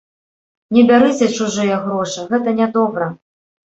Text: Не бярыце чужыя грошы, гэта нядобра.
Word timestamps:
Не 0.77 0.85
бярыце 0.93 1.29
чужыя 1.37 1.79
грошы, 1.87 2.29
гэта 2.35 2.59
нядобра. 2.65 3.17